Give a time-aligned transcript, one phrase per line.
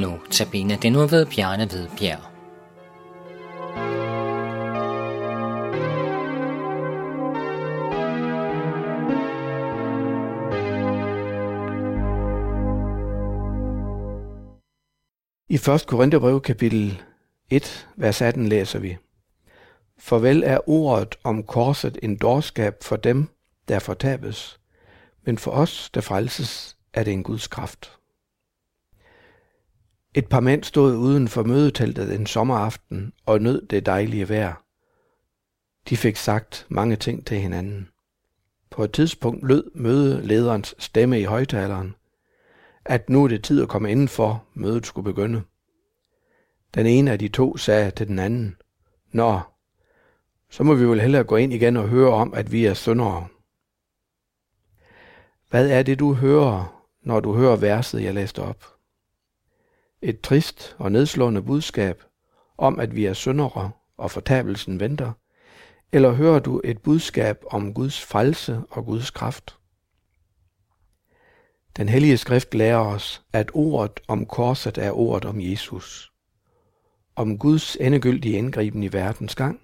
[0.00, 2.20] Notabene det nu ved Bjarne Hvidbjerg.
[15.48, 15.86] I 1.
[15.86, 17.02] Korintherbrev kapitel
[17.50, 18.96] 1, vers 18 læser vi.
[19.98, 23.28] Farvel er ordet om korset en dårskab for dem,
[23.68, 24.60] der fortabes,
[25.26, 27.99] men for os, der frelses, er det en Guds kraft.
[30.14, 34.64] Et par mænd stod uden for mødeteltet en sommeraften og nød det dejlige vejr.
[35.88, 37.88] De fik sagt mange ting til hinanden.
[38.70, 41.94] På et tidspunkt lød mødelederens stemme i højtaleren,
[42.84, 45.42] at nu er det tid at komme indenfor, mødet skulle begynde.
[46.74, 48.56] Den ene af de to sagde til den anden,
[49.12, 49.40] Nå,
[50.50, 53.26] så må vi vel hellere gå ind igen og høre om, at vi er syndere.
[55.50, 58.79] Hvad er det, du hører, når du hører verset, jeg læste op?
[60.02, 62.02] Et trist og nedslående budskab
[62.58, 65.12] om, at vi er syndere og fortabelsen venter?
[65.92, 69.56] Eller hører du et budskab om Guds frelse og Guds kraft?
[71.76, 76.12] Den hellige skrift lærer os, at ordet om korset er ordet om Jesus.
[77.16, 79.60] Om Guds endegyldige indgriben i verdens gang,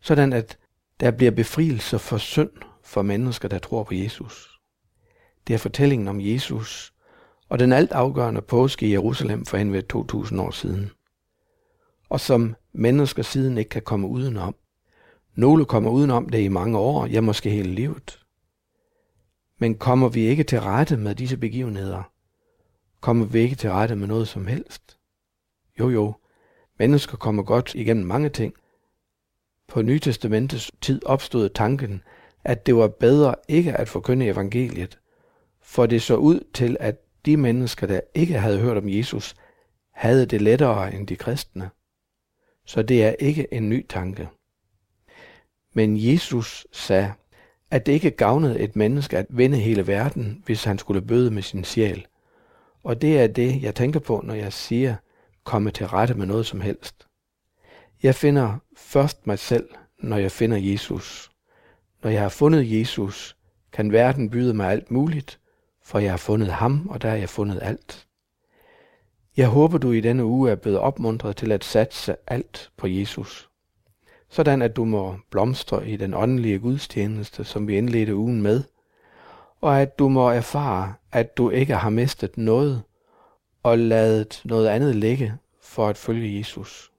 [0.00, 0.58] sådan at
[1.00, 2.50] der bliver befrielse for synd
[2.84, 4.60] for mennesker, der tror på Jesus.
[5.46, 6.92] Det er fortællingen om Jesus
[7.50, 10.90] og den altafgørende påske i Jerusalem for henved 2000 år siden.
[12.08, 14.54] Og som mennesker siden ikke kan komme udenom.
[15.34, 18.20] Nogle kommer udenom det i mange år, ja måske hele livet.
[19.58, 22.02] Men kommer vi ikke til rette med disse begivenheder?
[23.00, 24.98] Kommer vi ikke til rette med noget som helst?
[25.80, 26.14] Jo jo,
[26.78, 28.54] mennesker kommer godt igennem mange ting.
[29.68, 32.02] På Nytestamentets tid opstod tanken,
[32.44, 34.98] at det var bedre ikke at forkynde evangeliet,
[35.62, 39.34] for det så ud til, at de mennesker, der ikke havde hørt om Jesus,
[39.92, 41.70] havde det lettere end de kristne.
[42.66, 44.28] Så det er ikke en ny tanke.
[45.74, 47.12] Men Jesus sagde,
[47.70, 51.42] at det ikke gavnede et menneske at vende hele verden, hvis han skulle bøde med
[51.42, 52.06] sin sjæl.
[52.82, 54.96] Og det er det, jeg tænker på, når jeg siger,
[55.44, 57.06] komme til rette med noget som helst.
[58.02, 61.30] Jeg finder først mig selv, når jeg finder Jesus.
[62.02, 63.36] Når jeg har fundet Jesus,
[63.72, 65.39] kan verden byde mig alt muligt,
[65.90, 68.06] for jeg har fundet ham, og der har jeg fundet alt.
[69.36, 73.50] Jeg håber, du i denne uge er blevet opmuntret til at satse alt på Jesus.
[74.28, 78.62] Sådan at du må blomstre i den åndelige gudstjeneste, som vi indledte ugen med,
[79.60, 82.82] og at du må erfare, at du ikke har mistet noget,
[83.62, 86.92] og ladet noget andet ligge for at følge Jesus.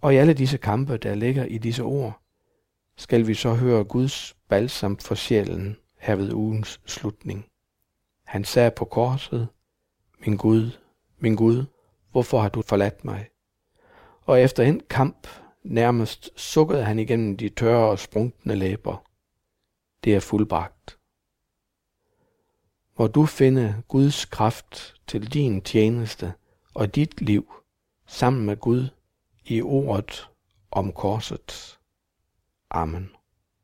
[0.00, 2.20] Og i alle disse kampe, der ligger i disse ord,
[2.96, 7.46] skal vi så høre Guds balsam for sjælen her ved ugens slutning.
[8.24, 9.48] Han sagde på korset,
[10.26, 10.70] min Gud,
[11.18, 11.64] min Gud,
[12.10, 13.28] hvorfor har du forladt mig?
[14.20, 15.28] Og efter en kamp
[15.62, 19.04] nærmest sukkede han igennem de tørre og sprunkne læber.
[20.04, 20.98] Det er fuldbragt.
[22.98, 26.32] Må du finde Guds kraft til din tjeneste
[26.74, 27.52] og dit liv
[28.06, 28.88] sammen med Gud
[29.44, 30.28] i ordet
[30.70, 31.78] om korset.
[32.70, 33.17] Amen.